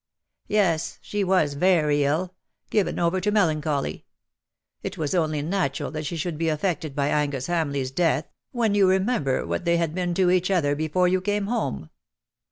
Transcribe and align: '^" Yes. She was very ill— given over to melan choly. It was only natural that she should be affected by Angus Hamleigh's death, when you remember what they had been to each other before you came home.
'^" 0.01 0.03
Yes. 0.47 0.97
She 1.03 1.23
was 1.23 1.53
very 1.53 2.03
ill— 2.05 2.33
given 2.71 2.97
over 2.97 3.21
to 3.21 3.31
melan 3.31 3.61
choly. 3.61 4.05
It 4.81 4.97
was 4.97 5.13
only 5.13 5.43
natural 5.43 5.91
that 5.91 6.07
she 6.07 6.17
should 6.17 6.39
be 6.39 6.49
affected 6.49 6.95
by 6.95 7.09
Angus 7.09 7.45
Hamleigh's 7.47 7.91
death, 7.91 8.27
when 8.51 8.73
you 8.73 8.89
remember 8.89 9.45
what 9.45 9.63
they 9.63 9.77
had 9.77 9.93
been 9.93 10.15
to 10.15 10.31
each 10.31 10.49
other 10.49 10.73
before 10.75 11.07
you 11.07 11.21
came 11.21 11.45
home. 11.45 11.91